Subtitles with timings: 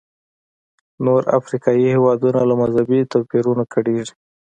[1.05, 4.13] نور افریقایي هېوادونه له مذهبي توپیرونو کړېږي.